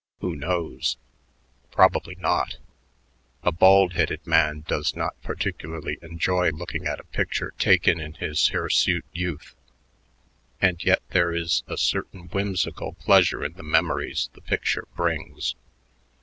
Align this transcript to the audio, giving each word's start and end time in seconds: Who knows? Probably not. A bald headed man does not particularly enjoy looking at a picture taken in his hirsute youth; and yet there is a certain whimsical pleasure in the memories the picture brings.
Who 0.21 0.35
knows? 0.35 0.97
Probably 1.69 2.15
not. 2.15 2.57
A 3.43 3.51
bald 3.51 3.93
headed 3.93 4.25
man 4.25 4.65
does 4.67 4.95
not 4.95 5.21
particularly 5.21 5.99
enjoy 6.01 6.49
looking 6.49 6.87
at 6.87 6.99
a 6.99 7.03
picture 7.03 7.53
taken 7.59 7.99
in 7.99 8.15
his 8.15 8.47
hirsute 8.47 9.05
youth; 9.13 9.53
and 10.59 10.83
yet 10.83 11.03
there 11.11 11.35
is 11.35 11.61
a 11.67 11.77
certain 11.77 12.21
whimsical 12.29 12.93
pleasure 12.93 13.45
in 13.45 13.53
the 13.53 13.61
memories 13.61 14.31
the 14.33 14.41
picture 14.41 14.87
brings. 14.95 15.53